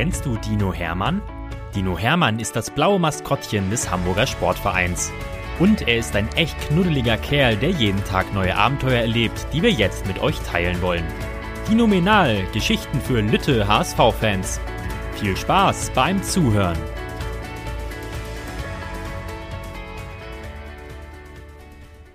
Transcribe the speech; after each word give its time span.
Kennst 0.00 0.24
du 0.24 0.38
Dino 0.38 0.72
Hermann? 0.72 1.20
Dino 1.74 1.98
Hermann 1.98 2.38
ist 2.38 2.56
das 2.56 2.70
blaue 2.70 2.98
Maskottchen 2.98 3.68
des 3.68 3.90
Hamburger 3.90 4.26
Sportvereins. 4.26 5.12
Und 5.58 5.86
er 5.86 5.98
ist 5.98 6.16
ein 6.16 6.26
echt 6.36 6.58
knuddeliger 6.58 7.18
Kerl, 7.18 7.54
der 7.58 7.68
jeden 7.68 8.02
Tag 8.04 8.32
neue 8.32 8.56
Abenteuer 8.56 9.02
erlebt, 9.02 9.46
die 9.52 9.60
wir 9.60 9.70
jetzt 9.70 10.06
mit 10.06 10.18
euch 10.20 10.38
teilen 10.40 10.80
wollen. 10.80 11.04
Phänomenal, 11.66 12.46
Geschichten 12.54 12.98
für 12.98 13.20
Lütte 13.20 13.68
HSV-Fans. 13.68 14.58
Viel 15.16 15.36
Spaß 15.36 15.90
beim 15.94 16.22
Zuhören. 16.22 16.78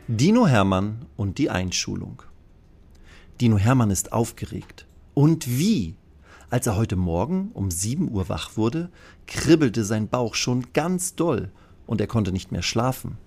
Dino 0.08 0.48
Hermann 0.48 1.06
und 1.18 1.38
die 1.38 1.52
Einschulung. 1.52 2.24
Dino 3.40 3.60
Hermann 3.60 3.92
ist 3.92 4.12
aufgeregt. 4.12 4.88
Und 5.14 5.48
wie? 5.48 5.94
Als 6.56 6.68
er 6.68 6.78
heute 6.78 6.96
Morgen 6.96 7.52
um 7.54 7.70
7 7.70 8.10
Uhr 8.10 8.30
wach 8.30 8.56
wurde, 8.56 8.90
kribbelte 9.28 9.84
sein 9.84 10.08
Bauch 10.08 10.36
schon 10.36 10.68
ganz 10.72 11.14
doll 11.14 11.52
und 11.86 12.00
er 12.00 12.08
konnte 12.08 12.32
nicht 12.32 12.54
mehr 12.54 12.62
schlafen. 12.62 13.18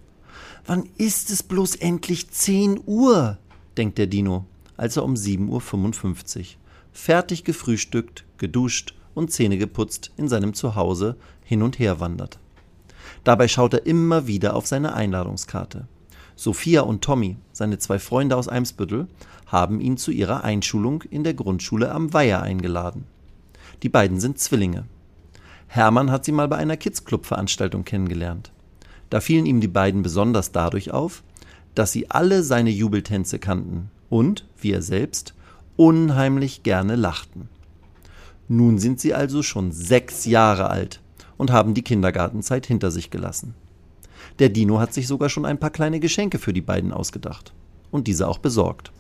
Wann 0.65 0.89
ist 0.97 1.29
es 1.29 1.43
bloß 1.43 1.75
endlich 1.75 2.31
10 2.31 2.81
Uhr? 2.87 3.37
denkt 3.77 3.99
der 3.99 4.07
Dino, 4.07 4.47
als 4.79 4.97
er 4.97 5.05
um 5.05 5.13
7.55 5.13 6.39
Uhr 6.39 6.45
fertig 6.91 7.45
gefrühstückt, 7.45 8.25
geduscht 8.39 8.95
und 9.13 9.31
Zähne 9.31 9.59
geputzt 9.59 10.11
in 10.17 10.29
seinem 10.29 10.55
Zuhause 10.55 11.19
hin 11.45 11.61
und 11.61 11.79
her 11.79 12.01
wandert. 12.01 12.39
Dabei 13.25 13.47
schaut 13.47 13.75
er 13.75 13.85
immer 13.85 14.27
wieder 14.27 14.57
auf 14.57 14.67
seine 14.67 14.95
Einladungskarte. 14.95 15.87
Sophia 16.35 16.81
und 16.81 17.05
Tommy, 17.05 17.37
seine 17.53 17.79
zwei 17.79 17.99
Freunde 17.99 18.37
aus 18.37 18.49
Eimsbüttel, 18.49 19.07
haben 19.45 19.83
ihn 19.83 19.99
zu 19.99 20.13
ihrer 20.13 20.45
Einschulung 20.45 21.03
in 21.03 21.25
der 21.25 21.35
Grundschule 21.35 21.93
am 21.93 22.15
Weiher 22.15 22.41
eingeladen. 22.41 23.05
Die 23.83 23.89
beiden 23.89 24.19
sind 24.21 24.39
Zwillinge. 24.39 24.85
Hermann 25.69 26.11
hat 26.11 26.25
sie 26.25 26.33
mal 26.33 26.49
bei 26.49 26.57
einer 26.57 26.77
Kids-Club-Veranstaltung 26.77 27.85
kennengelernt. 27.85 28.53
Da 29.11 29.21
fielen 29.21 29.47
ihm 29.47 29.61
die 29.61 29.69
beiden 29.69 30.03
besonders 30.03 30.53
dadurch 30.53 30.91
auf, 30.91 31.23
dass 31.75 31.93
sie 31.93 32.11
alle 32.11 32.43
seine 32.43 32.71
Jubeltänze 32.71 33.39
kannten 33.39 33.91
und, 34.09 34.47
wie 34.61 34.73
er 34.73 34.83
selbst, 34.83 35.35
unheimlich 35.77 36.63
gerne 36.63 36.97
lachten. 36.97 37.49
Nun 38.49 38.79
sind 38.79 38.99
sie 38.99 39.15
also 39.15 39.43
schon 39.43 39.73
sechs 39.73 40.25
Jahre 40.25 40.71
alt 40.71 41.01
und 41.37 41.53
haben 41.53 41.75
die 41.75 41.83
Kindergartenzeit 41.83 42.67
hinter 42.67 42.91
sich 42.91 43.11
gelassen. 43.11 43.55
Der 44.39 44.49
Dino 44.49 44.81
hat 44.81 44.93
sich 44.93 45.07
sogar 45.07 45.29
schon 45.29 45.45
ein 45.45 45.59
paar 45.59 45.71
kleine 45.71 46.01
Geschenke 46.01 46.39
für 46.39 46.53
die 46.53 46.61
beiden 46.61 46.93
ausgedacht 46.93 47.53
und 47.91 48.07
diese 48.07 48.27
auch 48.27 48.39
besorgt. 48.39 48.91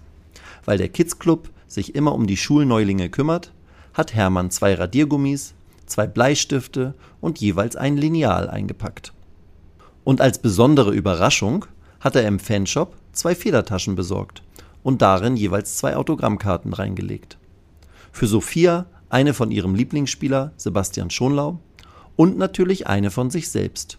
Weil 0.64 0.78
der 0.78 0.88
Kids 0.88 1.18
Club 1.18 1.50
sich 1.66 1.94
immer 1.94 2.14
um 2.14 2.26
die 2.26 2.36
Schulneulinge 2.36 3.08
kümmert, 3.08 3.52
hat 3.98 4.14
Hermann 4.14 4.52
zwei 4.52 4.74
Radiergummis, 4.74 5.54
zwei 5.86 6.06
Bleistifte 6.06 6.94
und 7.20 7.40
jeweils 7.40 7.74
ein 7.74 7.96
Lineal 7.96 8.48
eingepackt. 8.48 9.12
Und 10.04 10.20
als 10.20 10.38
besondere 10.38 10.94
Überraschung 10.94 11.66
hat 11.98 12.14
er 12.14 12.26
im 12.26 12.38
Fanshop 12.38 12.94
zwei 13.12 13.34
Federtaschen 13.34 13.96
besorgt 13.96 14.44
und 14.84 15.02
darin 15.02 15.36
jeweils 15.36 15.76
zwei 15.76 15.96
Autogrammkarten 15.96 16.72
reingelegt. 16.72 17.38
Für 18.12 18.28
Sophia 18.28 18.86
eine 19.08 19.34
von 19.34 19.50
ihrem 19.50 19.74
Lieblingsspieler 19.74 20.52
Sebastian 20.56 21.10
Schonlau 21.10 21.58
und 22.14 22.38
natürlich 22.38 22.86
eine 22.86 23.10
von 23.10 23.30
sich 23.30 23.50
selbst. 23.50 23.98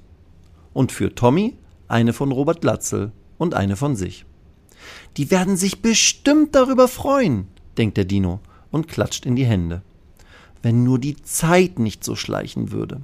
Und 0.72 0.94
für 0.94 1.14
Tommy 1.14 1.58
eine 1.89 2.14
von 2.14 2.31
Robert 2.31 2.61
Glatzel 2.61 3.11
und 3.38 3.53
eine 3.53 3.75
von 3.75 3.97
sich. 3.97 4.25
Die 5.17 5.30
werden 5.30 5.58
sich 5.58 5.81
bestimmt 5.81 6.55
darüber 6.55 6.88
freuen, 6.88 7.47
denkt 7.77 7.97
der 7.97 8.05
Dino 8.05 8.39
und 8.72 8.88
klatscht 8.88 9.25
in 9.25 9.36
die 9.36 9.45
Hände. 9.45 9.81
Wenn 10.61 10.83
nur 10.83 10.99
die 10.99 11.15
Zeit 11.21 11.79
nicht 11.79 12.03
so 12.03 12.15
schleichen 12.15 12.71
würde. 12.71 13.02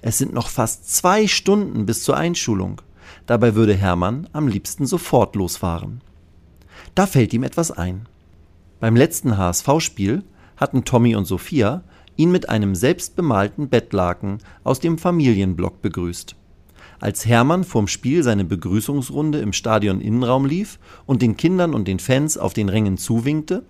Es 0.00 0.18
sind 0.18 0.32
noch 0.32 0.48
fast 0.48 0.92
zwei 0.94 1.26
Stunden 1.26 1.86
bis 1.86 2.02
zur 2.04 2.16
Einschulung. 2.16 2.80
Dabei 3.26 3.54
würde 3.54 3.74
Hermann 3.74 4.28
am 4.32 4.48
liebsten 4.48 4.86
sofort 4.86 5.36
losfahren. 5.36 6.00
Da 6.94 7.06
fällt 7.06 7.32
ihm 7.32 7.44
etwas 7.44 7.70
ein. 7.70 8.08
Beim 8.80 8.96
letzten 8.96 9.36
HSV-Spiel 9.36 10.24
hatten 10.56 10.84
Tommy 10.84 11.14
und 11.14 11.24
Sophia 11.24 11.84
ihn 12.16 12.32
mit 12.32 12.48
einem 12.48 12.74
selbstbemalten 12.74 13.68
Bettlaken 13.68 14.38
aus 14.64 14.80
dem 14.80 14.98
Familienblock 14.98 15.80
begrüßt. 15.82 16.36
Als 17.00 17.26
Hermann 17.26 17.64
vorm 17.64 17.88
Spiel 17.88 18.22
seine 18.22 18.44
Begrüßungsrunde 18.44 19.40
im 19.40 19.52
Stadion 19.52 20.00
Innenraum 20.00 20.46
lief 20.46 20.78
und 21.06 21.22
den 21.22 21.36
Kindern 21.36 21.74
und 21.74 21.88
den 21.88 21.98
Fans 21.98 22.38
auf 22.38 22.54
den 22.54 22.68
Rängen 22.68 22.96
zuwinkte, 22.96 23.64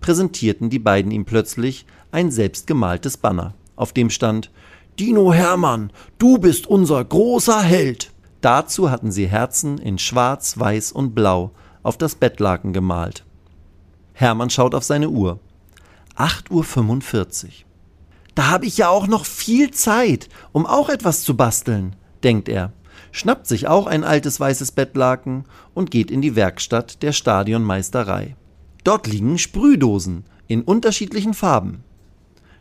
präsentierten 0.00 0.70
die 0.70 0.78
beiden 0.78 1.10
ihm 1.10 1.24
plötzlich 1.24 1.86
ein 2.10 2.30
selbstgemaltes 2.30 3.16
Banner, 3.16 3.54
auf 3.76 3.92
dem 3.92 4.10
stand 4.10 4.50
Dino 4.98 5.32
Hermann, 5.32 5.92
du 6.18 6.38
bist 6.38 6.66
unser 6.66 7.04
großer 7.04 7.60
Held. 7.62 8.12
Dazu 8.40 8.90
hatten 8.90 9.12
sie 9.12 9.26
Herzen 9.26 9.78
in 9.78 9.98
Schwarz, 9.98 10.58
Weiß 10.58 10.92
und 10.92 11.14
Blau 11.14 11.52
auf 11.82 11.96
das 11.96 12.14
Bettlaken 12.14 12.72
gemalt. 12.72 13.24
Hermann 14.12 14.50
schaut 14.50 14.74
auf 14.74 14.84
seine 14.84 15.10
Uhr. 15.10 15.38
8.45 16.16 17.44
Uhr. 17.44 17.50
Da 18.34 18.48
habe 18.48 18.66
ich 18.66 18.78
ja 18.78 18.88
auch 18.88 19.06
noch 19.06 19.24
viel 19.24 19.70
Zeit, 19.70 20.28
um 20.52 20.66
auch 20.66 20.88
etwas 20.88 21.22
zu 21.22 21.36
basteln, 21.36 21.94
denkt 22.22 22.48
er 22.48 22.72
schnappt 23.12 23.46
sich 23.46 23.66
auch 23.66 23.86
ein 23.86 24.04
altes 24.04 24.38
weißes 24.38 24.72
Bettlaken 24.72 25.44
und 25.74 25.90
geht 25.90 26.10
in 26.10 26.22
die 26.22 26.36
Werkstatt 26.36 27.02
der 27.02 27.12
Stadionmeisterei. 27.12 28.36
Dort 28.84 29.06
liegen 29.06 29.38
Sprühdosen 29.38 30.24
in 30.46 30.62
unterschiedlichen 30.62 31.34
Farben. 31.34 31.84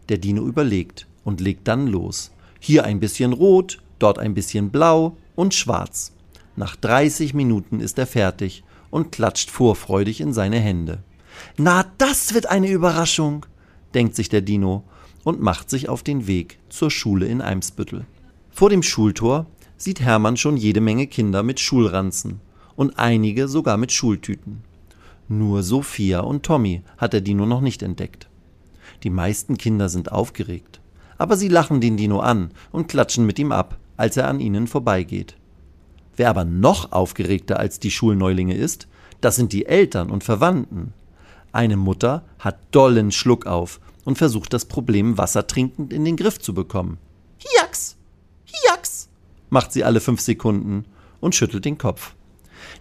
Der 0.10 0.18
Dino 0.18 0.46
überlegt 0.46 1.08
und 1.24 1.42
legt 1.42 1.68
dann 1.68 1.88
los. 1.88 2.32
Hier 2.60 2.86
ein 2.86 3.00
bisschen 3.00 3.34
rot, 3.34 3.80
dort 4.00 4.20
ein 4.20 4.34
bisschen 4.34 4.70
blau 4.70 5.18
und 5.36 5.54
schwarz. 5.54 6.14
Nach 6.56 6.76
30 6.76 7.34
Minuten 7.34 7.80
ist 7.80 8.00
er 8.00 8.08
fertig 8.08 8.64
und 8.90 9.12
klatscht 9.12 9.52
vorfreudig 9.52 10.22
in 10.22 10.34
seine 10.34 10.60
Hände. 10.60 11.04
Na, 11.58 11.86
das 11.98 12.34
wird 12.34 12.48
eine 12.48 12.70
Überraschung, 12.70 13.46
denkt 13.94 14.16
sich 14.16 14.30
der 14.30 14.42
Dino 14.42 14.84
und 15.24 15.42
macht 15.42 15.70
sich 15.70 15.90
auf 15.90 16.04
den 16.04 16.26
Weg 16.28 16.58
zur 16.70 16.90
Schule 16.90 17.28
in 17.28 17.42
Eimsbüttel. 17.42 18.06
Vor 18.50 18.70
dem 18.70 18.82
Schultor 18.82 19.46
sieht 19.78 20.02
Hermann 20.02 20.38
schon 20.38 20.58
jede 20.58 20.82
Menge 20.82 21.08
Kinder 21.08 21.44
mit 21.44 21.60
Schulranzen 21.60 22.42
und 22.76 22.98
einige 22.98 23.48
sogar 23.48 23.78
mit 23.78 23.92
Schultüten. 23.92 24.64
Nur 25.28 25.62
Sophia 25.62 26.22
und 26.22 26.44
Tommy 26.44 26.82
hat 26.98 27.14
der 27.14 27.22
Dino 27.22 27.46
noch 27.46 27.62
nicht 27.62 27.84
entdeckt. 27.84 28.30
Die 29.04 29.10
meisten 29.10 29.58
Kinder 29.58 29.90
sind 29.90 30.12
aufgeregt, 30.12 30.80
aber 31.18 31.38
sie 31.38 31.48
lachen 31.48 31.82
den 31.82 31.98
Dino 31.98 32.20
an 32.20 32.52
und 32.72 32.88
klatschen 32.88 33.26
mit 33.26 33.40
ihm 33.40 33.52
ab, 33.52 33.78
als 33.98 34.18
er 34.18 34.28
an 34.28 34.40
ihnen 34.40 34.68
vorbeigeht. 34.68 35.36
Wer 36.16 36.30
aber 36.30 36.46
noch 36.46 36.92
aufgeregter 36.92 37.60
als 37.60 37.80
die 37.80 37.92
Schulneulinge 37.92 38.56
ist, 38.56 38.88
das 39.22 39.36
sind 39.36 39.54
die 39.54 39.66
Eltern 39.66 40.10
und 40.10 40.24
Verwandten. 40.24 40.94
Eine 41.52 41.78
Mutter 41.78 42.24
hat 42.40 42.58
dollen 42.72 43.12
Schluck 43.12 43.46
auf 43.46 43.80
und 44.06 44.18
versucht 44.18 44.54
das 44.54 44.66
Problem 44.66 45.18
wassertrinkend 45.18 45.92
in 45.92 46.06
den 46.06 46.16
Griff 46.16 46.40
zu 46.40 46.54
bekommen. 46.54 46.98
Hiax! 47.38 47.98
Hiax! 48.46 49.10
macht 49.50 49.72
sie 49.72 49.84
alle 49.84 50.00
fünf 50.00 50.22
Sekunden 50.22 50.86
und 51.20 51.36
schüttelt 51.36 51.66
den 51.66 51.78
Kopf. 51.78 52.16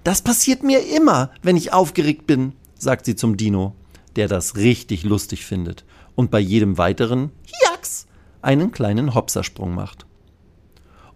Das 0.05 0.23
passiert 0.23 0.63
mir 0.63 0.87
immer, 0.95 1.31
wenn 1.43 1.57
ich 1.57 1.73
aufgeregt 1.73 2.27
bin, 2.27 2.53
sagt 2.79 3.07
sie 3.07 3.17
zum 3.17 3.37
Dino, 3.37 3.75
der 4.17 4.29
das 4.29 4.57
richtig 4.57 5.05
lustig 5.05 5.45
findet 5.45 5.85
und 6.15 6.31
bei 6.31 6.41
jedem 6.41 6.79
weiteren 6.79 7.31
Hiax 7.47 8.07
einen 8.43 8.73
kleinen 8.73 9.15
Hopsersprung 9.15 9.75
macht. 9.75 10.07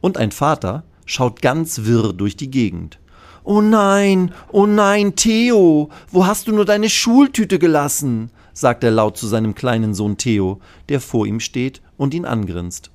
Und 0.00 0.19
ein 0.19 0.31
Vater 0.31 0.84
schaut 1.06 1.43
ganz 1.43 1.84
wirr 1.84 2.12
durch 2.12 2.37
die 2.37 2.50
Gegend. 2.50 2.99
Oh 3.43 3.62
nein, 3.62 4.33
oh 4.53 4.66
nein, 4.66 5.16
Theo, 5.16 5.91
wo 6.10 6.27
hast 6.27 6.47
du 6.47 6.53
nur 6.53 6.65
deine 6.65 6.91
Schultüte 6.91 7.59
gelassen? 7.59 8.31
sagt 8.53 8.84
er 8.84 8.91
laut 8.91 9.16
zu 9.16 9.27
seinem 9.27 9.55
kleinen 9.55 9.95
Sohn 9.95 10.19
Theo, 10.19 10.60
der 10.89 11.01
vor 11.01 11.27
ihm 11.27 11.41
steht 11.41 11.80
und 11.97 12.13
ihn 12.13 12.27
angrinst. 12.27 12.91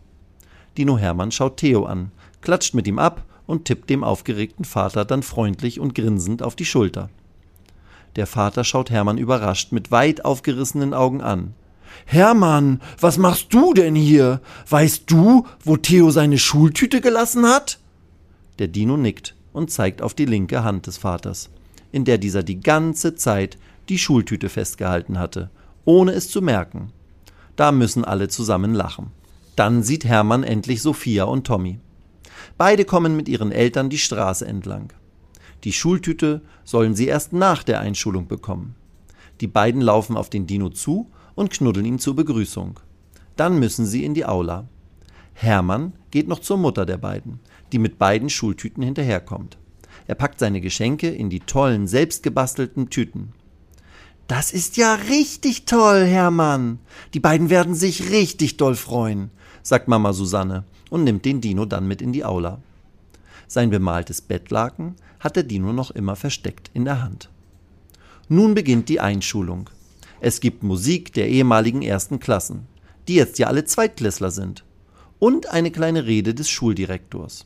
Dino 0.78 0.98
Hermann 0.98 1.32
schaut 1.32 1.58
Theo 1.58 1.86
an, 1.86 2.12
klatscht 2.42 2.76
mit 2.76 2.88
ihm 2.88 3.00
ab 3.00 3.24
und 3.48 3.66
tippt 3.66 3.90
dem 3.90 4.04
aufgeregten 4.04 4.66
Vater 4.66 5.06
dann 5.06 5.24
freundlich 5.24 5.80
und 5.80 5.96
grinsend 5.96 6.44
auf 6.44 6.56
die 6.56 6.66
Schulter. 6.66 7.10
Der 8.16 8.28
Vater 8.28 8.64
schaut 8.64 8.90
Hermann 8.90 9.18
überrascht 9.18 9.72
mit 9.72 9.92
weit 9.92 10.24
aufgerissenen 10.24 10.94
Augen 10.94 11.22
an. 11.22 11.54
Hermann, 12.06 12.82
was 13.00 13.18
machst 13.18 13.54
du 13.54 13.74
denn 13.74 13.96
hier? 13.96 14.42
Weißt 14.70 15.04
du, 15.08 15.46
wo 15.64 15.78
Theo 15.78 16.12
seine 16.12 16.38
Schultüte 16.38 17.02
gelassen 17.02 17.46
hat? 17.46 17.80
Der 18.60 18.68
Dino 18.68 18.98
nickt 18.98 19.36
und 19.54 19.72
zeigt 19.72 20.02
auf 20.02 20.14
die 20.14 20.26
linke 20.26 20.64
Hand 20.64 20.88
des 20.88 20.98
Vaters, 20.98 21.50
in 21.92 22.06
der 22.06 22.18
dieser 22.18 22.44
die 22.44 22.60
ganze 22.60 23.16
Zeit 23.16 23.58
die 23.90 23.98
Schultüte 23.98 24.50
festgehalten 24.50 25.20
hatte, 25.20 25.50
ohne 25.84 26.12
es 26.12 26.30
zu 26.30 26.42
merken. 26.42 26.92
Da 27.56 27.72
müssen 27.72 28.06
alle 28.06 28.28
zusammen 28.28 28.74
lachen. 28.74 29.12
Dann 29.56 29.84
sieht 29.84 30.04
Hermann 30.04 30.44
endlich 30.44 30.82
Sophia 30.82 31.24
und 31.24 31.48
Tommy. 31.48 31.80
Beide 32.58 32.84
kommen 32.86 33.16
mit 33.16 33.30
ihren 33.30 33.52
Eltern 33.52 33.90
die 33.90 33.98
Straße 33.98 34.46
entlang. 34.46 34.92
Die 35.64 35.74
Schultüte 35.74 36.42
sollen 36.64 36.96
sie 36.96 37.08
erst 37.08 37.34
nach 37.34 37.64
der 37.64 37.80
Einschulung 37.80 38.28
bekommen. 38.28 38.76
Die 39.42 39.48
beiden 39.48 39.82
laufen 39.82 40.18
auf 40.18 40.30
den 40.30 40.48
Dino 40.48 40.70
zu 40.70 41.10
und 41.36 41.52
knuddeln 41.52 41.86
ihn 41.86 42.00
zur 42.00 42.16
Begrüßung. 42.16 42.80
Dann 43.36 43.60
müssen 43.60 43.86
sie 43.86 44.06
in 44.06 44.14
die 44.14 44.26
Aula. 44.26 44.68
Hermann 45.34 45.94
geht 46.12 46.28
noch 46.28 46.40
zur 46.40 46.58
Mutter 46.58 46.86
der 46.86 46.98
beiden, 46.98 47.40
die 47.72 47.80
mit 47.80 48.00
beiden 48.00 48.30
Schultüten 48.30 48.84
hinterherkommt. 48.84 49.58
Er 50.08 50.16
packt 50.16 50.40
seine 50.40 50.62
Geschenke 50.62 51.10
in 51.10 51.30
die 51.30 51.42
tollen, 51.42 51.88
selbstgebastelten 51.88 52.90
Tüten. 52.90 53.34
Das 54.28 54.54
ist 54.54 54.78
ja 54.78 54.96
richtig 54.96 55.66
toll, 55.66 56.06
Hermann. 56.06 56.80
Die 57.14 57.20
beiden 57.20 57.50
werden 57.50 57.76
sich 57.76 58.12
richtig 58.12 58.58
doll 58.58 58.76
freuen, 58.76 59.30
sagt 59.62 59.88
Mama 59.88 60.14
Susanne 60.14 60.64
und 60.90 61.04
nimmt 61.04 61.26
den 61.26 61.42
Dino 61.42 61.66
dann 61.66 61.88
mit 61.88 62.02
in 62.02 62.14
die 62.14 62.24
Aula. 62.24 62.60
Sein 63.56 63.70
bemaltes 63.70 64.20
Bettlaken 64.20 64.98
hat 65.22 65.38
der 65.38 65.44
Dino 65.44 65.72
noch 65.72 65.92
immer 65.92 66.18
versteckt 66.18 66.70
in 66.74 66.84
der 66.84 67.02
Hand. 67.02 67.30
Nun 68.28 68.54
beginnt 68.54 68.90
die 68.90 69.00
Einschulung. 69.00 69.70
Es 70.20 70.42
gibt 70.42 70.62
Musik 70.62 71.14
der 71.14 71.30
ehemaligen 71.30 71.82
ersten 71.82 72.20
Klassen, 72.20 72.68
die 73.08 73.16
jetzt 73.16 73.40
ja 73.40 73.48
alle 73.48 73.64
Zweitklässler 73.64 74.30
sind. 74.30 74.66
Und 75.20 75.52
eine 75.52 75.72
kleine 75.72 76.06
Rede 76.06 76.34
des 76.34 76.50
Schuldirektors. 76.50 77.46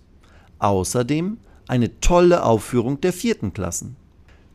Außerdem 0.57 1.37
eine 1.67 1.99
tolle 1.99 2.43
Aufführung 2.43 2.99
der 3.01 3.13
vierten 3.13 3.53
Klassen. 3.53 3.95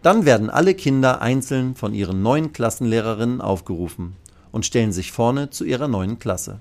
Dann 0.02 0.24
werden 0.24 0.50
alle 0.50 0.74
Kinder 0.74 1.22
einzeln 1.22 1.76
von 1.76 1.94
ihren 1.94 2.20
neuen 2.20 2.52
Klassenlehrerinnen 2.52 3.40
aufgerufen 3.40 4.16
und 4.50 4.66
stellen 4.66 4.90
sich 4.90 5.12
vorne 5.12 5.50
zu 5.50 5.64
ihrer 5.64 5.86
neuen 5.86 6.18
Klasse. 6.18 6.60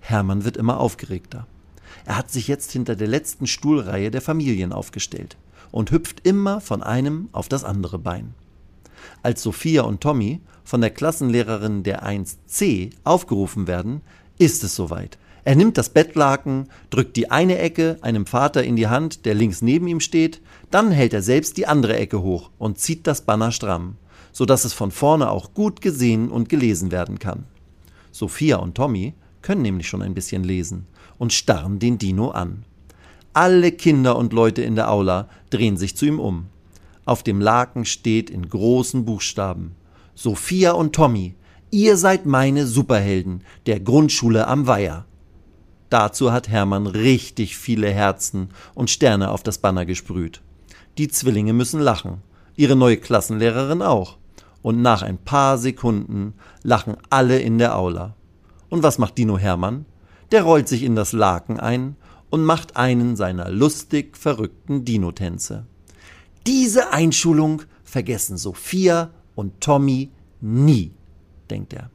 Hermann 0.00 0.46
wird 0.46 0.56
immer 0.56 0.80
aufgeregter. 0.80 1.46
Er 2.04 2.16
hat 2.16 2.30
sich 2.30 2.48
jetzt 2.48 2.72
hinter 2.72 2.96
der 2.96 3.08
letzten 3.08 3.46
Stuhlreihe 3.46 4.10
der 4.10 4.22
Familien 4.22 4.72
aufgestellt 4.72 5.36
und 5.72 5.90
hüpft 5.90 6.26
immer 6.26 6.60
von 6.60 6.82
einem 6.82 7.28
auf 7.32 7.48
das 7.48 7.64
andere 7.64 7.98
Bein. 7.98 8.34
Als 9.22 9.42
Sophia 9.42 9.82
und 9.82 10.00
Tommy 10.00 10.40
von 10.64 10.80
der 10.80 10.90
Klassenlehrerin 10.90 11.82
der 11.82 12.04
1c 12.04 12.90
aufgerufen 13.04 13.66
werden, 13.66 14.02
ist 14.38 14.64
es 14.64 14.74
soweit. 14.74 15.18
Er 15.44 15.54
nimmt 15.54 15.78
das 15.78 15.90
Bettlaken, 15.90 16.68
drückt 16.90 17.16
die 17.16 17.30
eine 17.30 17.58
Ecke 17.58 17.98
einem 18.00 18.26
Vater 18.26 18.64
in 18.64 18.74
die 18.74 18.88
Hand, 18.88 19.26
der 19.26 19.34
links 19.34 19.62
neben 19.62 19.86
ihm 19.86 20.00
steht, 20.00 20.40
dann 20.72 20.90
hält 20.90 21.14
er 21.14 21.22
selbst 21.22 21.56
die 21.56 21.68
andere 21.68 21.96
Ecke 21.96 22.20
hoch 22.20 22.50
und 22.58 22.78
zieht 22.78 23.06
das 23.06 23.22
Banner 23.22 23.52
stramm, 23.52 23.96
so 24.32 24.44
dass 24.44 24.64
es 24.64 24.72
von 24.72 24.90
vorne 24.90 25.30
auch 25.30 25.54
gut 25.54 25.80
gesehen 25.80 26.30
und 26.30 26.48
gelesen 26.48 26.90
werden 26.90 27.20
kann. 27.20 27.44
Sophia 28.10 28.56
und 28.56 28.74
Tommy 28.74 29.14
können 29.40 29.62
nämlich 29.62 29.88
schon 29.88 30.02
ein 30.02 30.14
bisschen 30.14 30.42
lesen 30.42 30.86
und 31.18 31.32
starren 31.32 31.78
den 31.78 31.98
Dino 31.98 32.30
an. 32.30 32.64
Alle 33.32 33.72
Kinder 33.72 34.16
und 34.16 34.32
Leute 34.32 34.62
in 34.62 34.76
der 34.76 34.90
Aula 34.90 35.28
drehen 35.50 35.76
sich 35.76 35.96
zu 35.96 36.06
ihm 36.06 36.20
um. 36.20 36.46
Auf 37.04 37.22
dem 37.22 37.40
Laken 37.40 37.84
steht 37.84 38.30
in 38.30 38.48
großen 38.48 39.04
Buchstaben 39.04 39.76
Sophia 40.14 40.72
und 40.72 40.94
Tommy, 40.94 41.34
ihr 41.70 41.98
seid 41.98 42.24
meine 42.24 42.66
Superhelden 42.66 43.42
der 43.66 43.80
Grundschule 43.80 44.48
am 44.48 44.66
Weiher. 44.66 45.04
Dazu 45.90 46.32
hat 46.32 46.48
Hermann 46.48 46.86
richtig 46.86 47.56
viele 47.56 47.90
Herzen 47.90 48.48
und 48.74 48.88
Sterne 48.88 49.30
auf 49.30 49.42
das 49.42 49.58
Banner 49.58 49.84
gesprüht. 49.84 50.40
Die 50.96 51.08
Zwillinge 51.08 51.52
müssen 51.52 51.80
lachen, 51.80 52.22
ihre 52.56 52.76
neue 52.76 52.96
Klassenlehrerin 52.96 53.82
auch. 53.82 54.16
Und 54.62 54.80
nach 54.80 55.02
ein 55.02 55.18
paar 55.18 55.58
Sekunden 55.58 56.32
lachen 56.62 56.96
alle 57.10 57.38
in 57.38 57.58
der 57.58 57.76
Aula. 57.76 58.14
Und 58.70 58.82
was 58.82 58.98
macht 58.98 59.18
Dino 59.18 59.36
Hermann? 59.36 59.84
Der 60.32 60.42
rollt 60.42 60.68
sich 60.68 60.82
in 60.82 60.96
das 60.96 61.12
Laken 61.12 61.60
ein 61.60 61.96
und 62.30 62.44
macht 62.44 62.76
einen 62.76 63.16
seiner 63.16 63.50
lustig 63.50 64.16
verrückten 64.16 64.84
Dino-Tänze. 64.84 65.66
Diese 66.46 66.92
Einschulung 66.92 67.62
vergessen 67.84 68.36
Sophia 68.36 69.10
und 69.34 69.60
Tommy 69.60 70.10
nie, 70.40 70.92
denkt 71.50 71.72
er. 71.72 71.90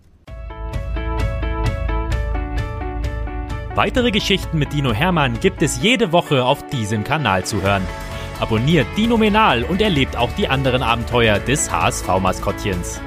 Weitere 3.76 4.12
Geschichten 4.12 4.58
mit 4.58 4.74
Dino 4.74 4.92
Hermann 4.92 5.40
gibt 5.40 5.62
es 5.62 5.82
jede 5.82 6.12
Woche 6.12 6.44
auf 6.44 6.68
diesem 6.68 7.06
Kanal 7.06 7.46
zu 7.46 7.62
hören. 7.62 7.84
Abonniert 8.40 8.88
Dino 8.98 9.18
Menal 9.18 9.64
und 9.64 9.82
erlebt 9.82 10.18
auch 10.18 10.32
die 10.34 10.48
anderen 10.48 10.84
Abenteuer 10.84 11.40
des 11.40 11.72
HSV-Maskottchens. 11.72 13.00